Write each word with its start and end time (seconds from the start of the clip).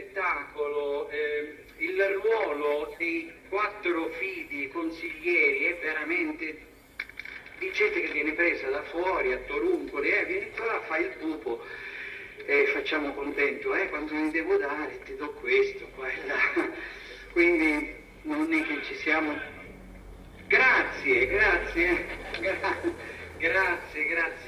spettacolo, 0.00 1.08
eh, 1.10 1.56
il 1.78 2.02
ruolo 2.22 2.94
dei 2.96 3.30
quattro 3.48 4.08
fidi 4.18 4.68
consiglieri 4.68 5.64
è 5.66 5.78
veramente 5.80 6.68
di 7.58 7.70
gente 7.72 8.00
che 8.00 8.12
viene 8.12 8.32
presa 8.32 8.68
da 8.70 8.82
fuori, 8.84 9.32
a 9.32 9.38
Toruncoli, 9.46 10.10
eh, 10.10 10.24
vieni 10.24 10.50
qua, 10.52 10.80
fai 10.86 11.02
il 11.02 11.10
pupo, 11.18 11.62
eh, 12.46 12.66
facciamo 12.72 13.12
contento, 13.12 13.74
eh, 13.74 13.88
quanto 13.90 14.14
ne 14.14 14.30
devo 14.30 14.56
dare, 14.56 14.98
ti 15.04 15.14
do 15.16 15.30
questo, 15.34 15.86
qua 15.94 16.08
e 16.08 16.26
là. 16.26 16.70
Quindi 17.32 17.94
non 18.22 18.50
è 18.52 18.62
che 18.62 18.82
ci 18.84 18.94
siamo... 18.96 19.38
Grazie, 20.46 21.26
grazie, 21.26 22.06
gra- 22.40 22.80
grazie, 23.38 24.04
grazie. 24.06 24.40